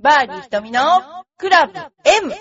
[0.00, 0.80] バーディー瞳の
[1.36, 2.32] クラブ M!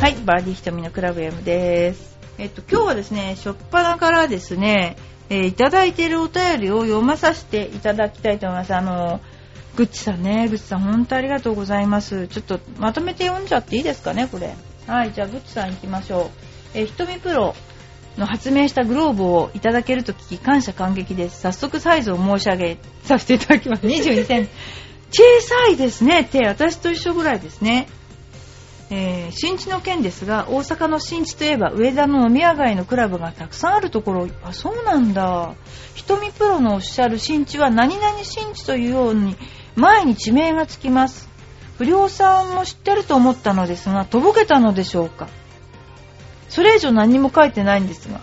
[0.00, 2.18] はい、バーディー瞳のクラブ M です。
[2.38, 4.96] えっと、今日はですね、初っ端からですね、
[5.30, 8.74] えーいただいているお便りを読まさせていただきたいと思います。
[8.74, 9.20] あの、
[9.76, 12.28] ぐっちさんね、ぐっちさん本当ありがとうございます。
[12.28, 14.54] ちょっとまとめて読んじゃっていいですかね、これ。
[14.86, 16.30] はい、じゃあぐっちさん行きましょ
[16.74, 16.78] う。
[16.78, 17.54] えー、ひとみプロ
[18.16, 21.40] の発明したグローブをいただけると聞き感謝感激です。
[21.42, 23.86] 早速サイズを申し上げ させていただきます。
[23.86, 24.50] 22センチ。
[25.22, 26.46] 小さいですね、手。
[26.46, 27.86] 私と一緒ぐらいですね。
[28.88, 35.54] えー新地の件ですが大阪の新地といえば上田の飲み屋街のクラブがたくさんあるところあそうなんだ
[35.96, 39.36] 瞳プロのおっしゃる新地は何々新地というように
[39.76, 41.28] 前に地名がつきます。
[41.78, 45.28] 不良さんも知ってると思ったのですがとぼけたのでしょうか。
[46.48, 48.20] それ以上何も書いてないんですが。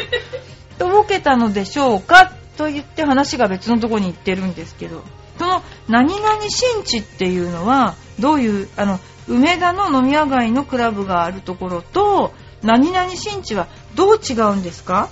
[0.78, 2.32] とぼけたのでしょうか？
[2.58, 5.02] と言って話が別のとこに行ってるんですけど。
[5.38, 12.32] その何々新地っていうのはどういうあの梅田の飲み屋街のクラブがあるところと
[12.62, 15.08] 何々新地はどう違うんですか？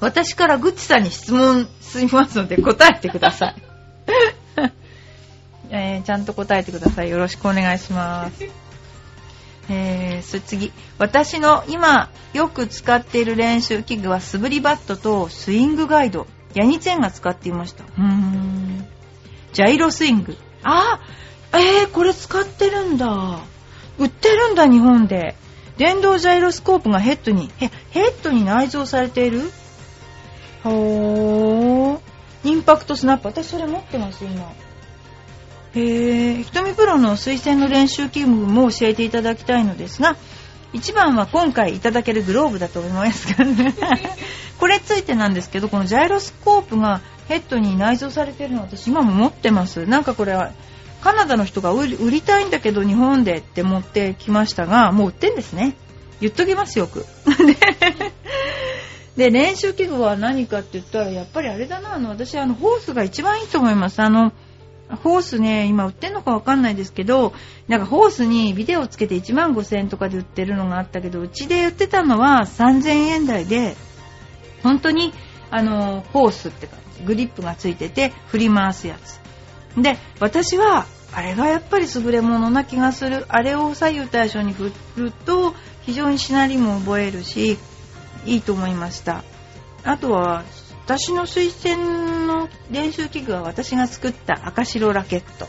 [0.00, 3.62] 私からグッチさんに質問すみますので答えてください、
[5.70, 7.10] えーちゃんと答えてください。
[7.10, 8.44] よろしくお願いします。
[9.68, 10.72] えー、それ次。
[10.98, 16.26] 私の今よく使っている練習器具は素振りバットとスイングガイド。
[16.54, 17.84] ヤニチェンが使っていました。
[17.84, 18.86] うーん。
[19.52, 20.36] ジャイロスイング。
[20.64, 20.98] あ
[21.52, 23.38] えー、これ使ってるんだ。
[23.98, 25.36] 売ってるんだ日本で。
[25.76, 29.50] 電動ジャイロスコープがヘッドにへヘッドに内蔵されている？
[30.62, 31.59] ほー
[32.44, 34.52] インパクトスナップ私それ持ってます今
[35.74, 40.16] へえ、ひとみプロの推薦の練習器具も教えていただきたいのですが、
[40.72, 43.74] 一番は今回いただけるグローブだと思いますがね。
[44.58, 49.86] これついてなんですけど、このジャイロスコープがヘッドに内蔵されてるの私今も持ってます。
[49.86, 50.50] なんかこれは
[51.00, 55.76] カナダの人が売り売りたいんだけど日本でって持ってきましたが、もう売ってんですね。
[56.20, 57.06] 言っときますよく。
[59.16, 64.00] で、練習器具は何かって言ったら、やっぱりあれだな、あの、私、あの、ホースが一番いいと思います。
[64.00, 64.32] あの、
[65.02, 67.32] ホースね、今売ってんのかわかんないですけど、
[67.68, 73.76] なんかホースにビデオつけて1万5000円とかで売ってるのがあったけど、うちで売ってたのは3000円台で、
[74.62, 75.12] 本当に、
[75.50, 77.04] あの、ホースって感じ。
[77.04, 79.20] グリップがついてて、振り回すやつ。
[79.80, 83.24] で、私は、あれがやっぱり優れものな気がする。
[83.28, 87.58] あれを左右対称に振ると、非常にしなりも覚えるし、
[88.26, 89.24] いいと思いました。
[89.84, 90.44] あとは、
[90.84, 95.46] 私の推薦の練習器具は私が作った赤白ラケット。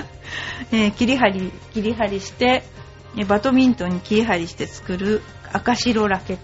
[0.72, 2.64] えー切り張り、切り張りして、
[3.28, 6.42] バドミントンに切り張りして作る赤白ラケット。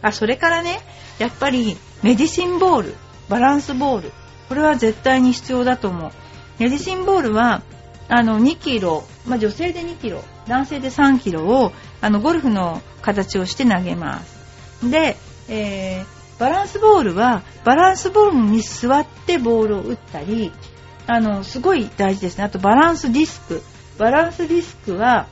[0.00, 0.80] あ、それからね、
[1.18, 2.94] やっぱりメディシンボール、
[3.28, 4.12] バランスボール。
[4.48, 6.10] これは絶対に必要だと思う。
[6.58, 7.62] メディシンボールは、
[8.08, 14.35] あの、2キロ、まあ、女性で2キロ、男性で3キロを、あの、ゴルフの形をして投げます。
[14.82, 15.16] で、
[15.48, 20.52] えーバランスボールは、バランスボールに座ってボールを打ったり、
[21.06, 22.44] あの、すごい大事ですね。
[22.44, 23.62] あと、バランスディスク。
[23.96, 25.28] バランスディスクは、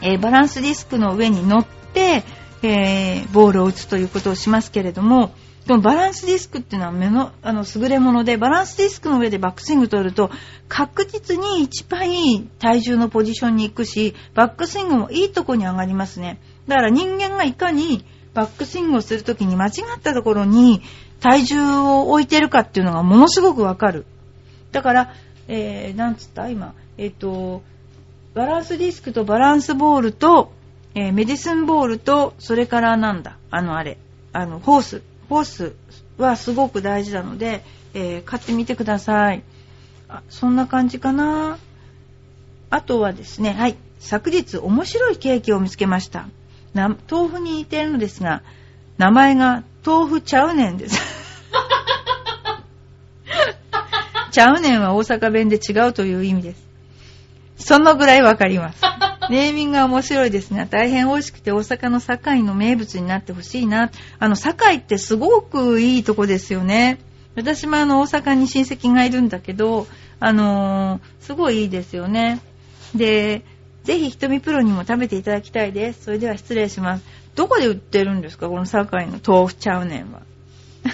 [0.00, 2.24] えーバランスディスクの上に乗って、
[2.62, 5.32] えーボールを打つということをしますけれども、
[5.68, 10.30] このバランスディスクっていうのは目の、あの、優れもので、バランスディスクの上でバックスイング取ると、
[10.68, 16.40] 確実に一番いい体重のポジションに行くし、バックスイングもいいとこに上がりますね。
[16.66, 20.82] だから人間がいかにバックスイングをするときに間違ったところに
[21.20, 24.06] 体重を置いてるかっていうのがものすごくわかる。
[24.72, 25.14] だから、
[25.48, 26.48] えー、なんつった？
[26.48, 27.62] 今、えっ、と、
[28.34, 30.52] バランスディスクとバランスボールと、
[30.94, 33.98] えーメディスンボールと、それからなんだ、あのあれ、
[34.32, 35.02] あの、ホース。
[35.28, 35.74] ホース
[36.18, 37.64] はすごく大事なので、
[37.94, 39.42] えー買ってみてください。
[40.08, 41.58] あ、そんな感じかな。
[42.70, 43.76] あとはですね、はい。
[44.00, 46.26] 昨日面白いケーキを見つけました。
[46.74, 48.42] な豆腐に似てるのですが、
[48.98, 51.00] 名前が豆腐ちゃうねんです。
[54.30, 56.62] ちゃうねんは大阪弁で違うという意味です。
[57.56, 58.82] そのぐらいわかります。
[59.30, 63.90] ネーミングが面白いですが、大変美味しくて大阪の堺の名物になってほしいな。
[64.18, 66.98] あの、堺ってすごくいいとこですよね。
[67.36, 69.86] 私もあの、大阪に親戚がいるんだけど、
[70.20, 72.40] あのーすごいいいですよね。
[72.94, 73.44] で、
[73.84, 76.04] ぜひ瞳プロにも食べていただきたいです。
[76.04, 77.04] それでは失礼します。
[77.34, 78.48] どこで売ってるんですか？
[78.48, 80.20] この堺の豆腐ちゃうねんは。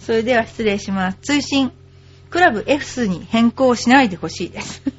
[0.00, 1.18] それでは失礼します。
[1.22, 1.72] 追伸。
[2.30, 4.82] クラブ F に変更しないでほしいです。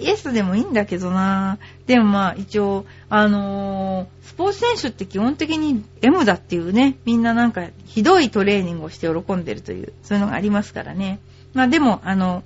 [0.00, 11.18] S でもいいんだけどなでもまあ一応、あのー、スポーツ選手って基本的に M だっていうね、みんななんかひどいトレーニングをして喜んでるという、そういうのがありますからね。
[11.54, 12.44] まあでも、あの、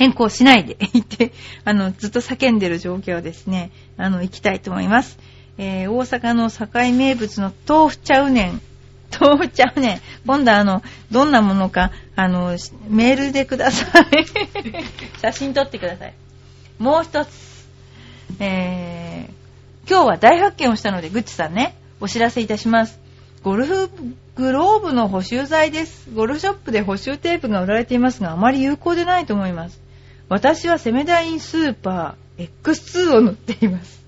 [0.00, 1.30] 変更しないで いて、
[1.62, 5.18] あの、ずっと叫んでる状況ですね、あの、行きたいと思います。
[5.58, 8.62] えー、大阪の境名物の豆腐ちゃうねん。
[9.20, 10.00] 豆腐ちゃうねん。
[10.26, 12.56] 今度あの、どんなものか、あの、
[12.88, 14.04] メールでください。
[15.20, 16.14] 写真撮ってください。
[16.78, 17.28] もう一つ、
[18.38, 22.98] えー、今日は大発見をしたので、ぐっちさんね、お知らせいたします。
[23.42, 23.90] ゴルフ
[24.34, 26.08] グローブの補修剤です。
[26.14, 29.89] ゴルフショップで補修テープが売られていますが、あまり有効でないと思います。
[30.30, 34.00] 私はセメダインスーパー X2 を塗っています。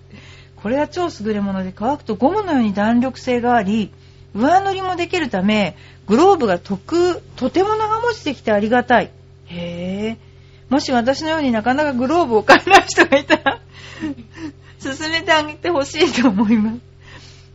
[0.54, 3.92] これは超優れもので乾くとゴムのように弾力性があり、
[4.32, 5.76] 上塗りもできるため、
[6.06, 9.10] グローブがとく、とても長持ちできてありがたい。
[9.46, 10.72] へぇ。
[10.72, 13.60] もし私のようになかなかグローブを買えない人がいたら
[14.78, 16.78] 進めてあげてほしいと思います。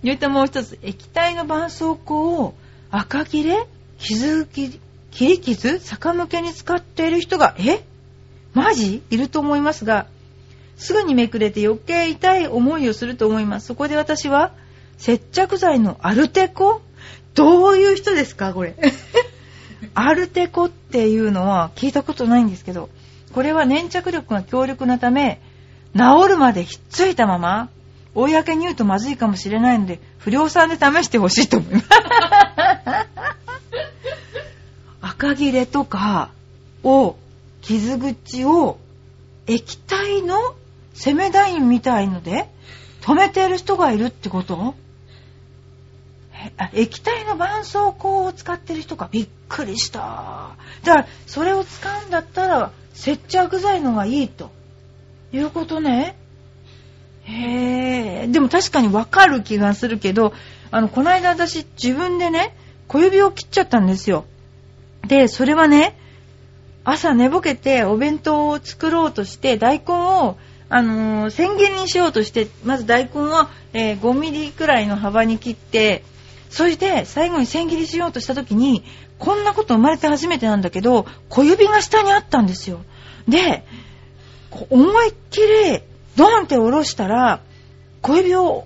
[0.04, 2.54] 言うともう一つ、液体の絆創膏を
[2.92, 3.66] 赤切れ
[3.98, 4.82] 傷切
[5.22, 7.87] り傷逆向けに使っている人が、え？
[8.58, 9.04] マジ？
[9.10, 10.08] いると思いますが、
[10.78, 13.68] すぐにめくれて余計痛い思いをすると思います。
[13.68, 14.52] そこで私は、
[14.98, 16.82] 接着剤のアルテコ？
[17.34, 18.54] どういう人ですか？
[18.54, 18.76] これ。
[19.94, 22.90] アルテコっていうのは聞いたことないんですけど、
[23.34, 25.40] これは粘着力が強力なため、
[25.96, 27.70] 治るまでひっついたまま、
[28.16, 31.88] 公に言うとまずいかもしれないので、不良さんで試してほしいと思います。
[35.02, 36.30] 赤切れとか
[36.84, 37.16] を
[37.62, 38.78] 傷口を
[39.48, 40.56] 液体の
[40.94, 42.50] セメダインみたいので
[43.02, 44.76] 止めてる人がいるってこと？
[46.74, 50.56] 液体の絆創膏を使ってる人がびっくりした。
[50.84, 54.52] だから、それを使うんだったら、接着剤のがいいと。
[55.34, 56.16] いうことね。
[57.24, 58.28] へえ。
[58.28, 60.34] でも確かにわかる気がするけど、
[60.72, 62.56] あの、この間私自分でね、
[62.88, 64.26] 小指を切っちゃったんですよ。
[65.08, 65.98] で、それはね、
[66.90, 70.38] 朝寝ぼけてお弁当を作ろうとして大根を
[70.70, 76.06] あのー、千切りにしようとしてまず大根を、えー、5ミリくらいの幅に切って
[76.50, 78.86] そして最後に千切りしようとした時に
[79.20, 82.80] こんなこと生まれて初めてなんだけど小指が下にあったんですよ。
[83.28, 83.66] で
[84.70, 85.82] 思いっきり
[86.16, 87.42] ドンって下ろしたら
[88.02, 88.66] 小指を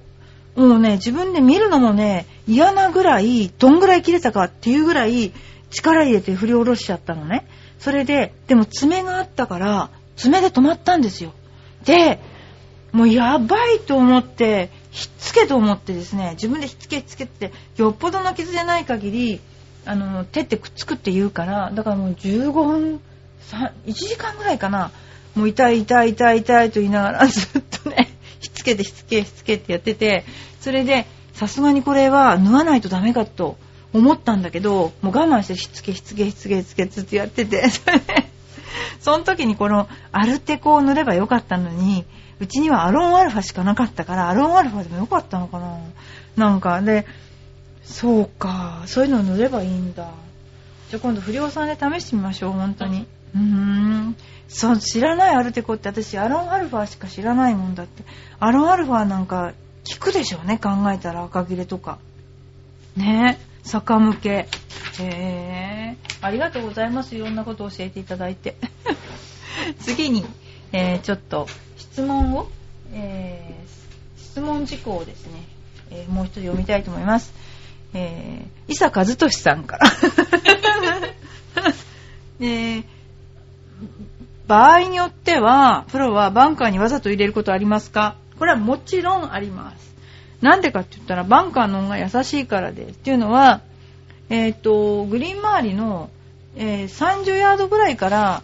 [0.55, 5.33] もうね自分で見るのもね嫌なぐらいどんぐらい切れたかっていうぐらい
[5.71, 7.47] 力入れて振り下ろしちゃったのね。
[7.81, 11.33] それで、でも爪があったから、爪で止まったんですよ。
[11.83, 12.19] で、
[12.91, 19.41] もうやばいと思って、ひっつけと思ってですね、自分でひっつけひっつけって、よっぽどの傷でない限り、
[19.85, 23.01] あの、手ってくっつくって言うから、だからもう15分、
[23.87, 24.91] 1時間ぐらいかな、
[25.33, 30.23] もう痛い痛い痛い痛いと言いながら ずっとね、ひっつけてひっつけひっつけってやってて、
[30.59, 33.57] それで、さすがにこれは縫わないとダメかと
[33.93, 38.05] 思ったんだけど、もう我慢してしつけしつけしつけしつけずっとやってて、それで、
[38.99, 42.05] その時にこのアルテコを塗ればよかったのに、
[42.39, 45.77] うちにはアロンアルファしかなかったから、アロンアルファでもよかったのかな
[46.37, 47.05] なんか、で、
[47.83, 50.09] そうか、そういうのを塗ればいいんだ。
[50.89, 53.05] じゃあ今度不良さんで試してみましょう、本当に。
[53.35, 54.15] うーん。
[54.47, 58.03] そう、知らないアルテコって私、アロンアルファしか知らないもんだって。
[58.39, 59.53] アロンアルファなんか
[59.89, 61.97] 効くでしょうね、考えたら赤切れとか。
[62.95, 64.47] ねえ逆向け。
[64.99, 66.25] へー。
[66.25, 67.15] ありがとうございます。
[67.15, 68.55] いろんなことを教えていただいて。
[69.81, 70.25] 次に、
[70.71, 72.49] えー、ちょっと質問を、
[72.93, 75.43] えー、質問事項をですね、
[75.91, 77.33] えー、もう一つ読みたいと思います。
[77.93, 79.87] えー、伊佐和俊さんから。
[82.39, 82.83] えー、
[84.47, 88.15] 場合によっては、プロはバンカーにわざと入れることありますか？
[88.39, 89.90] これはもちろんあります。
[90.41, 92.91] なんでかって言ったらバンカーの方が優しいからです。
[92.91, 93.61] っていうのは、
[94.29, 96.09] えっ、と、グリーン周りの、
[96.55, 98.43] えー、30ヤードぐらいから、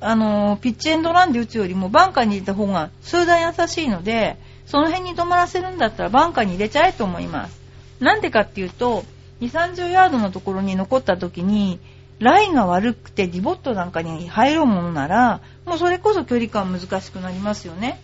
[0.00, 4.36] あの、ピッチエンドランで打つよりもバンカーに入れた方が数段優しいので、
[4.66, 7.60] その辺に止まらせるんだったらバンカーに入れちゃえと思います。
[8.00, 9.04] なんでかっていうと、
[9.40, 11.80] 2、30ヤードのところに残った時に、
[12.18, 18.00] ラインが悪くてディボットなんかに入ろうものなら、もうそれこそ距離感難しくなりますよね。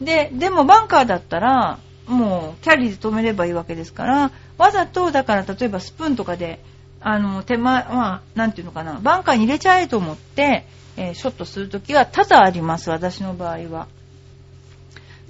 [0.00, 1.78] で、でもバンカーだったら、
[2.12, 6.60] もうキャリーで止めればいいわけですからわざとだから例えばスプーンとかで
[7.00, 10.66] あの手前まあていうのかなバンカーに入れちゃえと思って、
[10.96, 13.88] えー、ショットするときは多々あります私の場合は。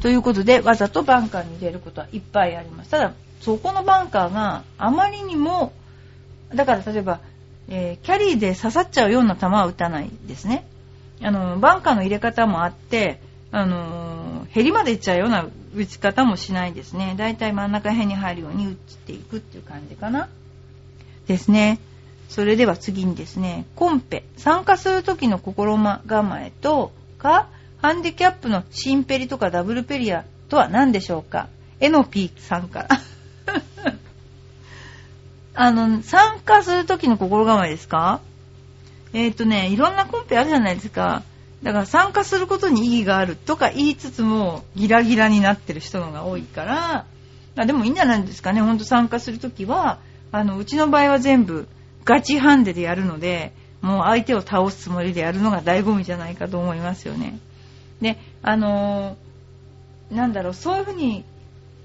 [0.01, 2.91] ということでわざとバンカーに入れることはいっぱいあります。
[2.91, 5.73] ただそこのバンカーがあまりにも
[6.53, 7.21] だから例えば
[7.69, 10.67] えー、キャリーで刺さっちゃうような球は打たないですね。
[11.23, 13.21] あの、バンカーの入れ方もあって、
[13.51, 17.15] あのー、ヘリまで行っちゃうような打ち方もしないですね。
[17.17, 20.29] だいたい真ん中辺に入るように打っていくっていう感じかな。
[21.27, 21.79] ですね。
[22.29, 24.25] それでは次にですね、コンペ。
[24.37, 27.49] 参加する時の心構えと、か、
[27.81, 31.49] ハンディキャップのシンペリとかダブルペリアとは何でしょうか
[31.81, 32.89] エノピーさんから。
[35.55, 38.21] あの、参加する時の心構えですか？
[39.13, 41.23] えっ、ー、とね、いろんなコンペあるじゃないですか。
[41.63, 47.07] だから参加することに意義があるとか言いつつもギラギラになってる人のが多いから
[47.57, 48.61] あでもいいんじゃないですかね。
[48.61, 49.99] ほんと参加するときは
[50.33, 51.69] あのうちの場合は全部
[52.05, 57.39] ガチハンデでやるのでもう相手を倒すつもりでやるのが醍醐味じゃないかと思いますよね。
[58.01, 61.25] であのー、なんだろうそういうふうに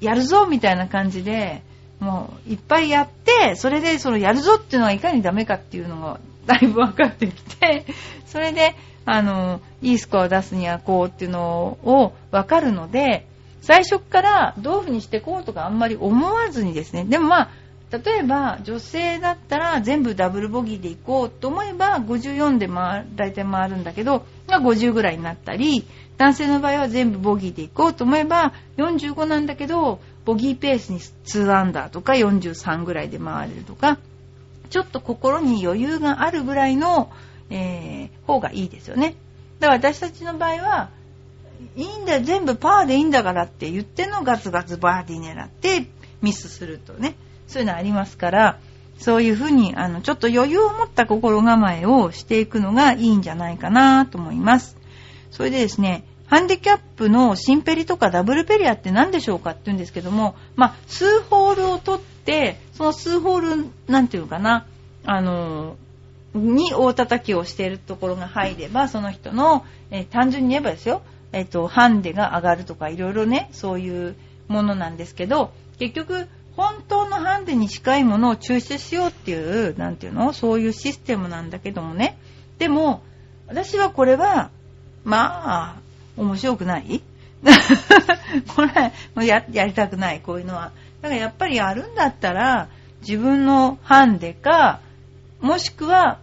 [0.02, 1.62] やるぞみたいな感じで
[2.00, 7.86] もういっぱいやってそれでそのやるぞっていうのはいかにダメかっていうのがだいぶ分かってきて
[8.26, 8.76] それで
[9.10, 13.26] あの、いいスコアを出すにはこうっていうのを分かるので、
[13.62, 17.50] 最初からどういう風にしてこうとかあんまり思わずにですね、でもまあ、
[17.90, 25.88] 例えば女性だったら全部ダブルボギーで行こうと思えば54で回大体回るんだけど、が50ぐらいになったり、
[26.18, 34.00] 男性の場合は全部ボギーで行こうと思えば45なんだけど、ボギーペースに2アンダーとか43ぐらいで回れるとか、
[34.70, 37.10] ちょっと心に余裕があるぐらいの
[37.50, 39.16] えー、方がいいですよね。
[39.60, 40.90] だから私たちの場合は、
[41.76, 45.88] いいんだよ、全部パーでいいんだからって言ってのガツガツバーディー狙って
[46.22, 47.16] ミスするとね、
[47.48, 48.60] そういうのありますから、
[49.00, 54.76] そういうふうに、あの、ちょっと余裕を持った心構えをしていくのがいいんじゃないかなと思います。
[55.32, 64.66] それでですね、ハンディキャップのシンペリとかダブルペリアって何でしょうかって言うんですけども、まあ、数ホールを取って、その数ホール、なんていうかな、
[65.06, 65.78] あの、
[66.38, 71.02] に大叩きをしているところが入れば、その人の、えー、単純に言えばですよ、
[71.32, 74.16] えっ、ー、と、ハンデが上がるとか、いろいろね、そういう
[74.48, 82.18] ものなんですけど、結局、本当のハンデに近いものを抽出しようっていう、なんていうのそういうシステムなんだけどもね。
[82.58, 83.02] でも、
[83.48, 84.50] 私はこれは、
[85.04, 85.80] まあ、
[86.18, 87.02] 面白くない
[88.56, 88.64] こ
[89.22, 90.72] れや、やりたくない、こういうのは。
[91.02, 92.70] だからやっぱりやるんだったら、
[93.02, 94.80] 自分のハンデか、
[95.40, 96.18] もしくは、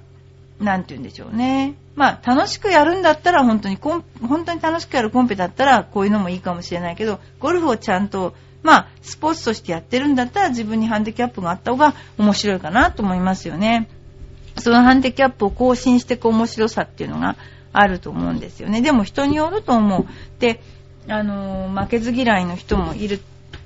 [0.65, 1.75] なんて言うんでしょうね。
[1.95, 13.89] まあ、楽しくやるんだったら、本当にコン、本当に楽しくやるコンペだったら、こういうのもいいかもしれないけど、ゴルフをちゃんと、まあ、スポーツとしてやってるんだったら、自分にハンディキャップがあった方が面白いかなと思いますよね。
[14.59, 17.37] そのハンディキャップを更新していく面白さっていうのが
[17.73, 18.81] あると思うんですよね。
[18.81, 20.07] でも人によると思う。
[20.39, 20.61] で、
[21.09, 23.21] あの負けず嫌いの人もいる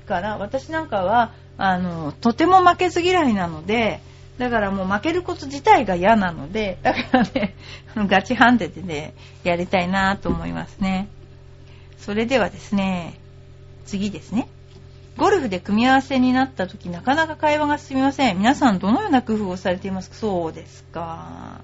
[0.07, 4.01] から、私なんかは、あのとても負けず嫌いなので、
[4.39, 7.55] だからもう負けること自体が嫌なので、だからね、
[7.95, 11.09] ガチハンデでね、やりたいなと思いますね。
[11.97, 13.19] それではですね、
[13.85, 14.47] 次ですね。
[15.17, 18.37] ゴルフで組み合わせになった時なかなか会話が進みません。
[18.37, 20.15] 皆さんどのような工夫をされていますか？
[20.15, 21.59] そうですか。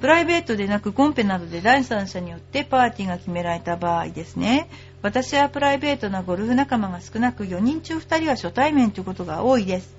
[0.00, 4.70] プライベートでなくコンペなどで第三者によってパーティーが決められた場合ですね。
[5.02, 9.94] 私はプライベートなゴルフ仲間が少なく4人中2人は初対面ということが多いです。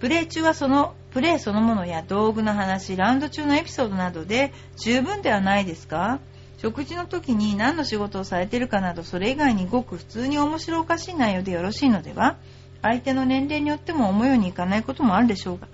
[0.00, 6.18] プレー中はそのプレーそのものや道具の話ラウンド中のエピソードなどで十分ではないですか？
[6.58, 12.36] 食事の時に何の仕事をされてるかなどそれ以外にごく普通に面白おかしい内容でよろしいのでは？
[12.82, 15.68] 相手の年齢によっても思うようにいかないこともあるでしょうが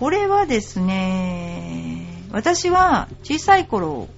[0.00, 4.08] これはですね私は小さい頃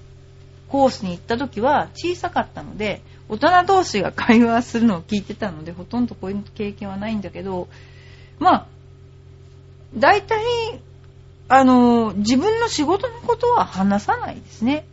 [0.69, 7.67] コースに行った時は小さかったので大人同士が会話するのを聞いてたのでほとんどこういう経験はないんだけど
[8.39, 8.67] まあ
[9.95, 10.39] 大体、
[11.47, 14.85] あの、自分の仕事のことは話さないですね。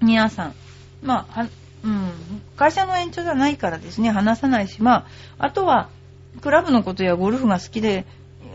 [0.00, 0.54] 皆さん。
[1.02, 1.46] まあ、
[1.84, 2.10] うん、
[2.56, 5.06] 会社の延長じゃないからですね、話さないし、ま
[5.38, 5.88] あ、あとは、
[6.40, 8.06] クラブのことやゴルフが好きで、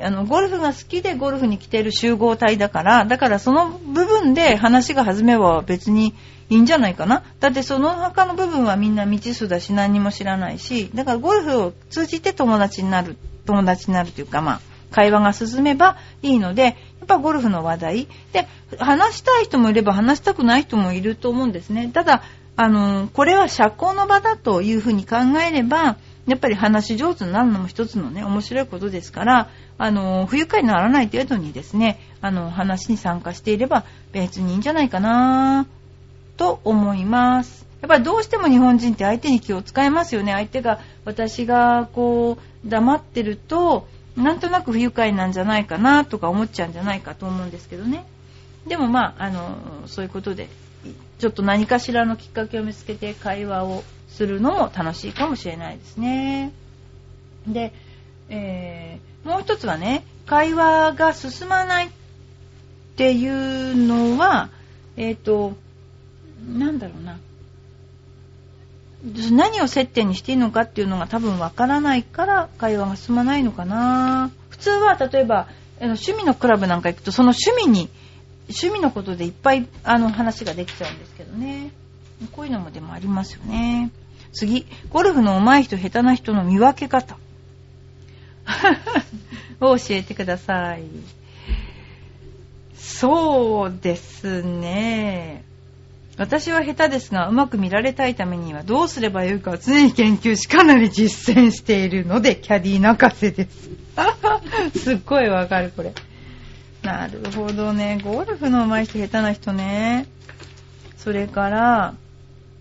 [0.02, 6.16] あの、ゴルフが好きでゴルフに来てる集合体だから、だからその部分で話が弾めば別に
[6.50, 7.24] いいんじゃないかな。
[7.40, 13.16] だってその他の部分はみんな未知数だし何にも知らないし、だからゴルフを通じて友達になる、
[13.46, 16.76] 友達になるというかまあ、会話が進めばいいので、やっ
[17.08, 18.08] ぱゴルフの話題。
[18.34, 21.90] で、話したい人もいれば話したくない人もいると思うんですね。
[21.92, 22.22] ただ、
[22.56, 35.66] あの、これは社交の場だというふうに考えれば、やっぱり話し上手になるのも一つのね、面白いことですから、あの、不愉快にならない程度にですね、あの、話に参加していれば別にいいんじゃないかな
[36.38, 37.66] と思います。
[37.82, 40.32] やっぱりどうしても日本人って相手に気を使いますよね。
[40.34, 48.06] 相手が、私がこう、黙ってると、なんとなく不愉快なんじゃないかなとか思っちゃうんじゃないかと思うんですけどね。
[48.68, 50.50] でもまあ、あの、そういうことで、
[51.20, 56.52] ちょっと何かしらのきっかけを見つけて会話をするのも楽しいかもしれないですね。
[57.48, 57.74] で、
[58.30, 61.92] えー、もう一つはね、会話が進まないっ
[62.96, 64.50] ていうのは、
[64.98, 65.56] えっ、ー、と、
[66.48, 67.18] なんだろうな。
[69.32, 74.32] 何を接点にしていいのかっていうのが多分わからないから会話が進まないのかな。
[74.50, 75.48] 普通は例えば
[75.80, 77.90] 趣味のクラブなんか行くとその趣味に
[78.50, 81.72] 趣味のことでいっぱいあの話ができちゃうんですけどね。
[82.32, 83.92] こういうのもでもありますよね。
[84.34, 87.18] 次、ゴルフの上手い人、下手な人の見分け方
[89.60, 90.84] を教えてください。
[92.76, 95.44] そうですね。
[96.18, 103.70] 私は下手ですが、うまく見られたいためにはどうすればよいかを常に研究し、かなり実践しているので、キャディー泣かせです。
[104.78, 105.94] すっごいわかる、これ。
[106.84, 108.00] なるほどね。
[108.04, 110.06] ゴルフの上手い人、下手な人ね。
[110.98, 111.96] それから、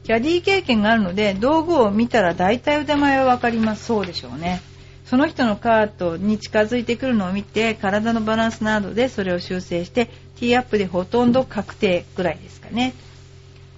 [0.05, 3.85] キャディー経験があるので、道具を見たら大体腕前はわかります。
[3.85, 4.63] そうでしょうね。
[5.05, 10.07] その人のカートに近づいてくるのを見て、体のバランスなどでそれを修正して、
[10.39, 12.95] ティーアップでほとんど確定ぐらいですかね。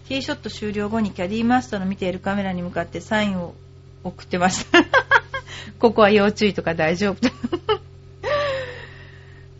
[0.09, 3.54] ティーショット終了後にキャディーマスターの見ているカメラに向かってサインを
[4.04, 4.85] 送ってました。
[5.78, 7.18] ここは要注意とか大丈夫。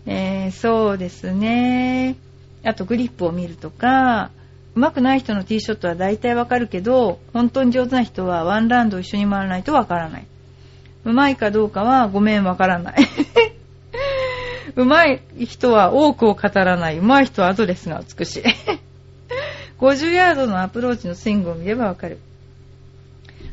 [0.07, 2.17] えー、そうですね。
[2.65, 4.31] あとグリップを見るとか、
[4.75, 10.27] 上手くない人のティーショットは大体わかるけど、本当に上手な人はワンラウンド一緒に回らないとわからない。
[11.05, 12.97] 上手いかどうかはごめんわからない。
[14.75, 16.99] 上手い人は多くを語らない。
[16.99, 18.43] 上手い人はアドレスが美しい。
[19.83, 22.19] 50ヤードのアプローチのスイングを見ればわかる。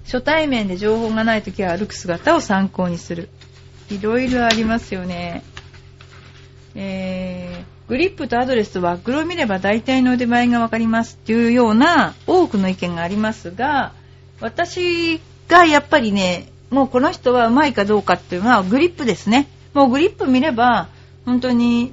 [0.04, 3.30] 初対面で情報がないときは歩く姿を参考にする。
[3.90, 5.42] いろいろありますよね。
[6.76, 13.94] えー、グリップとアドレスとワックルを見れば大体の腕前がわかりますっていうような多くの意見がありますが、
[14.40, 19.48] 私がやっぱりね、もうこの人はうまいかどうかっていうのはグリップですね。
[19.74, 20.90] もうグリップ見れば、
[21.26, 21.92] 本当に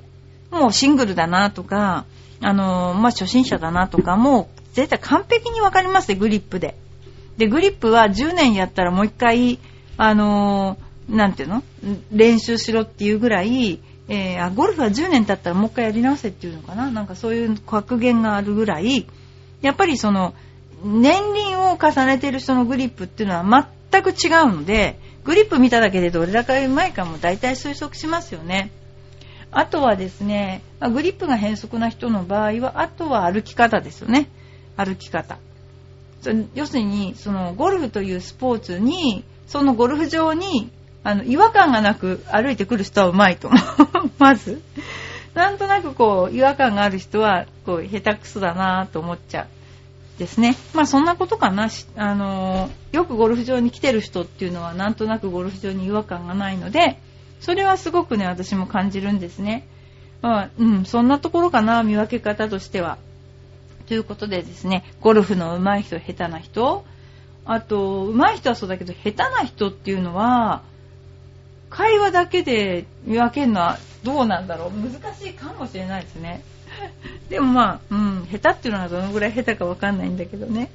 [0.50, 2.04] もうシングルだなとか、
[2.40, 6.76] あのまあ、初心者だなとかも、絶対完璧にわかりますね、グリップで。
[7.38, 9.58] で、グリップは10年やったらもう一回、
[9.96, 10.76] あの
[11.08, 11.62] なんていうの？
[12.12, 16.90] 練習しろっていうぐらい、えー、あ、ゴルフは10年経ったらもう一回やり直せっていうのかな？
[16.90, 19.06] なんかそういう格言があるぐらい、
[19.62, 20.34] やっぱりその、
[20.84, 28.70] 年輪を重ねてる人のグリップっていうのは全く違うので、グリップ見ただけでどれだけうまいかも大体推測しますよね。
[29.58, 30.60] あとはですね、
[30.92, 34.28] グリップが変則な人の場合は、あとは歩き方ですよね。
[34.76, 35.38] 歩き方。
[36.54, 40.70] 要するに、そのゴルフというスポーツに、そのゴルフ場に、
[41.04, 44.10] あの、違和感がなく歩いてくる人はうまいと思う。
[44.20, 44.60] まず。
[45.32, 49.46] なんとなくこう、違和感がある人は、こう、下手くそだなと思っちゃう。
[50.18, 50.54] ですね。
[50.74, 51.70] まあそんなことかな。
[51.96, 56.98] あのよくゴルフ場に来てる人っていうのはなんとなくゴルフ場に違和感がないので、
[57.40, 59.66] それはすごくね、私も感じるんですね。
[60.22, 62.98] まあ、うん、そんなところかな、見分け方としては。
[63.86, 66.84] ということでですね、ゴルフの上手い人、下手な人、
[67.44, 70.62] あと、上手い人はそうだけど、下手な人っていうのは、
[71.70, 76.42] 会話だけで見分けるのはどうなんだろう難しいかもしれないですね。
[77.28, 80.70] でもまあ、うん、下手っていうのはどのぐらい下手かわかんないんだけどね。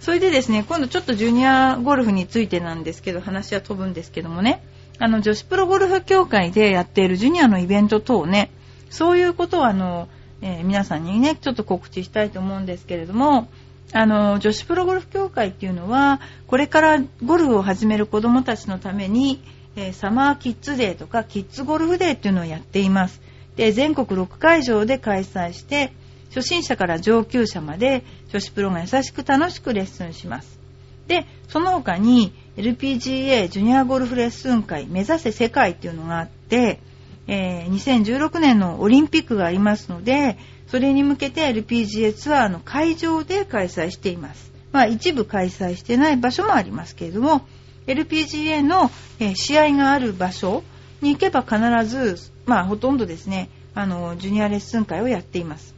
[0.00, 4.62] それでですね、今度ちょっとジュニアゴルフについてなんですけど、話は飛ぶんですけどもね、
[5.02, 8.50] あの、女子プロゴルフ協会でやっているジュニアのイベント等ね、
[8.90, 10.08] そういうことをあの、
[10.42, 13.48] えー、皆さんにね、ちょっと告知したいと思うんですけれども、
[13.94, 19.42] あの、女子プロゴルフ協会っていうのは、これからゴルフを始める子供たちのために、
[19.74, 23.22] えー、サマーキッズデーとかキッズゴルフデーっていうのをやっています。
[23.56, 25.94] で、全国6会場で開催して、
[26.28, 30.60] 初心者から上級者まで女子プロが優しく楽しくレッスンします。
[31.08, 36.80] で、その他に LPGA ジュニアゴルフレッスン会目指せ世界っていうのがあって、
[37.26, 44.52] えー、2016年のオリンピックがありますので、それに向けて LPGA ツアーの会場で開催しています。
[44.72, 47.46] まあ一部開催してない場所もありますけれども、
[47.86, 50.62] LPGA の、えー、試合がある場所
[51.00, 55.74] に行けば必ず、まあほとんどですね、あの、ジュニアレッスン会をやっています。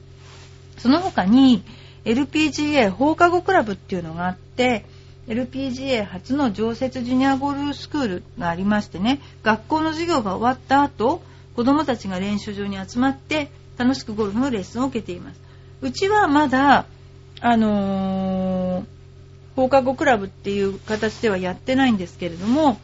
[0.78, 1.62] その他に、
[2.04, 4.84] LPGA 放課後クラブっていうのがあって、
[5.28, 11.22] LPGA 初の常設ジュニアゴルフスクールがありましてね、学校の授業が終わった後、
[11.54, 15.40] 子供たちが練習場に集まって楽しくゴルフのレッスンを受けています。
[15.80, 16.86] うちはまだ、
[17.40, 18.84] あのー、
[19.56, 22.78] 放課後クラブっていう形ではやってないんですけれども、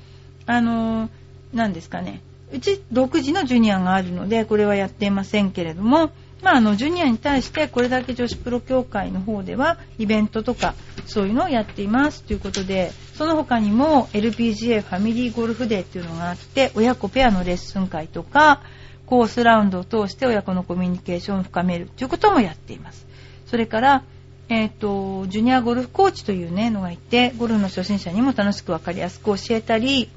[0.46, 1.11] あのー、
[1.55, 2.20] 何ですかね、
[2.53, 6.11] うち独自のジュニアがあるので、これはやっていませんけれども、
[6.42, 10.74] まあ、あの、ジュニアに対してこれだけ女子プロ協会の方ではイベントとか
[11.06, 18.62] そういうのをやっていますということで、その他にも LPGA ファミリーゴルフデーっていうのがあって、親子ペアのレッスン会とか、
[19.06, 23.06] コースラウンドを通して親子のコミュニケーションを深めるということもやっています。
[23.46, 24.04] それから、
[24.50, 30.11] えっ、ー、と、ジュニアゴルフコーチというね、のがいて、ゴルフの初心者にも楽しくわかりやすく教えたり、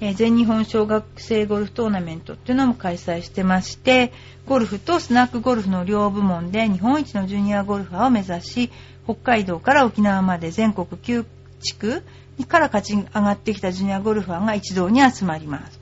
[0.00, 4.12] えー、全日本小学生ゴルフトーナメントっていうのも開催してまして、
[4.46, 8.70] ゴルフとスナックゴルフの両部門で日本一のジュニアゴルファーを目指し、
[9.04, 11.24] 北海道から沖縄まで全国9
[11.60, 12.02] 地区
[12.44, 15.80] から勝ち上がってきたジュニアゴルファーが一堂に集まります。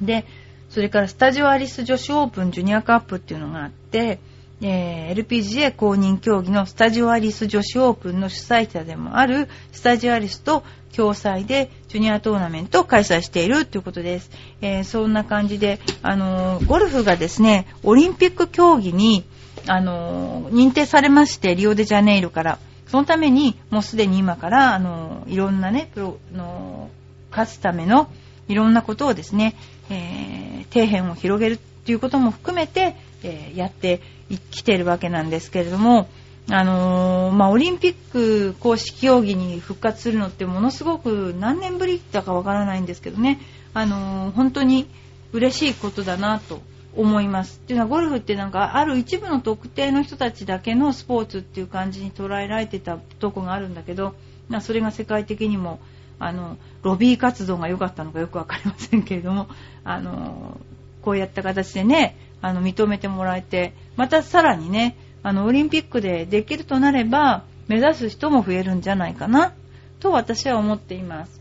[0.00, 0.26] で、
[0.68, 4.18] それからスタジオアリス女子オープンジュニアカップっていうのがあって、
[4.62, 10.62] えー、LPGA 公認競技のスタジオアリス女子オープンの主催者でもあるスタジオアリスと
[10.94, 14.30] 共催でジュニアトーナメントを開催しているということです。
[14.60, 19.24] えー、そんな感じで、あのー、ゴルフがですね、オリンピック競技に、
[19.66, 22.58] あのー、認定されまして、リオデジャネイロから。
[22.86, 26.90] そのために、もうすでに今から、あのいろんなね、プロの、
[27.30, 28.08] 勝つための、
[28.48, 29.54] いろんなことをですね、
[29.88, 34.02] え底辺を広げるっていうことも含めて、えやって
[34.38, 36.08] きてるわけなんですけれども、
[36.50, 43.40] あのー、まあ、オリンピック公式競技に復活するのってものすごく何年ぶりだかわからないんですけどね、
[43.74, 44.88] あのー、本当に
[45.32, 46.60] 嬉しいことだなと
[46.94, 47.60] 思います。
[47.62, 54.14] っていうのはゴルフってなんかある一部の特定の人たちだけのスポーツっていう感じに捉えられてたとこがあるんだけど、
[54.48, 55.80] まあ、それが世界的にも
[56.18, 59.48] あのロビー活動が良かったのかよく分かりませんけれども
[59.84, 60.60] あの
[61.02, 69.54] こうやった形でねあの認めてもらえてまたさらにねあのオリンピックでできるとなれば目指す人も増えるんじゃないかな
[70.00, 71.40] と私は思っています。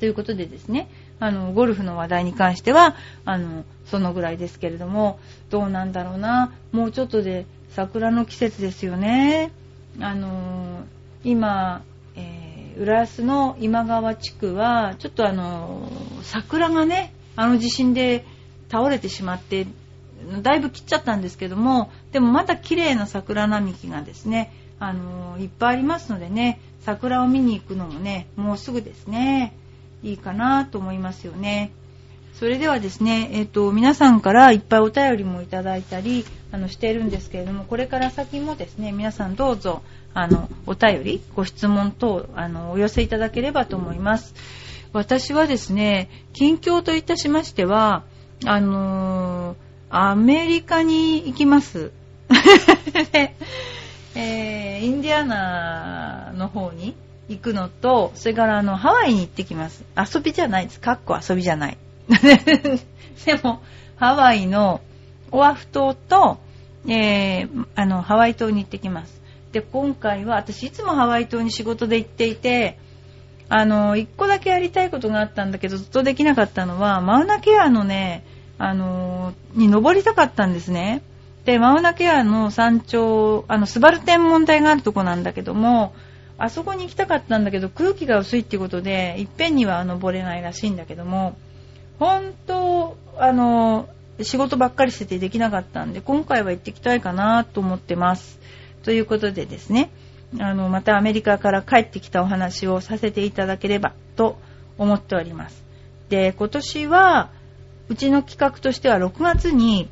[0.00, 0.88] ということでですね
[1.20, 9.52] あのゴルフの話題に関してはあのそのぐらいですけれどもどうなんだろうなもうちょっとで桜の季節ですよね。
[10.00, 10.84] あの
[11.22, 11.82] 今、
[12.16, 15.88] えー、浦安の今川地区はちょっとあの
[16.22, 18.24] 桜がねあの地震で
[18.70, 19.66] 倒れてしまって
[20.42, 29.54] だいぶ切っちゃったんですけどもでもまだ綺麗な桜並木がですねあのいっぱいありますのでね桜を見に行くのもねもうすぐですね
[30.02, 31.70] いいかなと思いますよね。
[32.34, 39.82] それではですね、えっ、ー、と皆さんからいっぱいお便りもいただいたりあのしているんですけれどもこれから先もですね皆さんどうぞ
[40.14, 44.34] あのお便りご質問等あのお寄せいただければと思います。
[44.92, 48.02] 私はですね近況といたしましては
[48.44, 49.31] あのー
[49.94, 51.92] アメリカに行きます。
[54.14, 56.96] えー、インディアナの方に
[57.28, 59.84] 行くのと、それからあの、ハワイに行ってきます。
[59.94, 60.80] 遊びじゃないです。
[60.80, 61.76] かっこ遊びじゃない。
[62.08, 63.60] でも、
[63.96, 64.80] ハワイの
[65.30, 66.38] オアフ島と、
[66.88, 69.20] えー、あの、ハワイ島に行ってきます。
[69.52, 72.78] で、今回は、私いつもハワイ島に仕事で行っていて、
[73.50, 78.24] あの、一個だけやりたいことがあったんだけど、ずっとできなかったのは、マウナケアのね、
[78.64, 81.02] あのに登りたかったんですね。
[81.44, 85.92] で、マウナケアの山頂、あの、スバル天文台があるとこなんだけども、
[86.38, 91.36] あそこに行きたかったんだけど、空気が薄いっていうことで、いっぺんには登れないらしいんだけども、
[91.98, 93.88] 本当、あの、
[94.20, 98.38] 仕事ばっかりしててできなかったんで、今回は行ってきたいかなと思ってます。
[98.84, 99.90] ということでですね、
[100.38, 104.38] あの、またアメリカから帰ってきたお話をさせていただければと
[104.78, 105.64] 思っております。
[106.10, 107.30] で、今年は、
[107.88, 109.88] うちの企画としては6月に、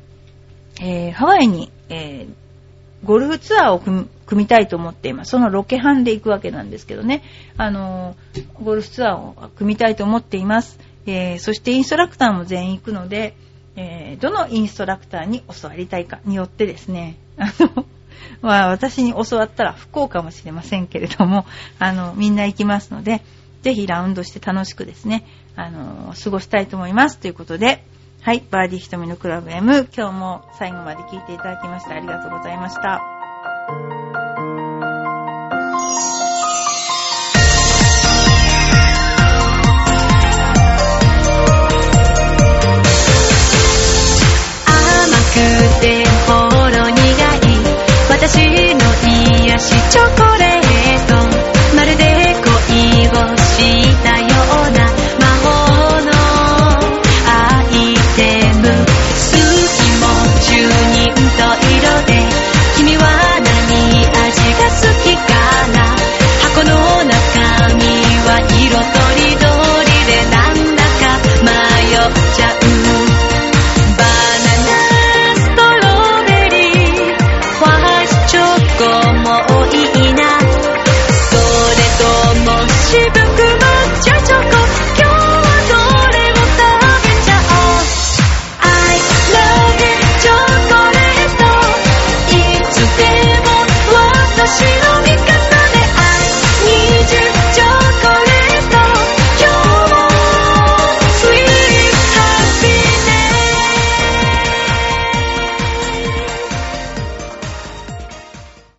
[0.81, 5.31] えー、ハワイに、えー、ゴルフツアーを組みたいと思っています。
[5.31, 7.23] そのロケハンで行くわけなんですけどね。
[7.57, 10.79] あのー、ゴルフツアーを組みたいと思っています。
[11.05, 13.35] えー、そしてインストラクターも全員行くので、
[13.75, 17.85] えどのインストラクターに教わりたいかによってですね、あの、
[18.41, 21.45] まあ私に教わったら不幸かもしれませんけれども、
[21.79, 23.21] あの、みんな行きますので、
[23.61, 27.17] ぜひラウンドして楽しくですね、あの過ごしたいと思います。
[27.17, 27.83] ということで、
[28.21, 33.01] はい、バーディー瞳のクラブ M、今日も最後まで聞いていただきましてありがとうございました。
[44.67, 46.33] 甘くてほ
[46.69, 47.49] ろ苦い
[48.09, 48.37] 私
[48.75, 48.79] の
[49.47, 51.15] 癒しチョコレート
[51.75, 52.03] まるで
[52.69, 53.40] 恋を